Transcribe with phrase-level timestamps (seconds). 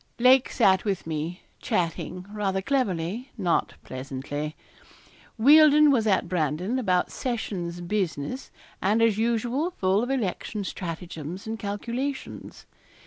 [0.17, 4.55] Lake sat with me chatting, rather cleverly, not pleasantly.
[5.37, 8.49] Wealdon was at Brandon about sessions business,
[8.81, 12.65] and as usual full of election stratagems and calculations.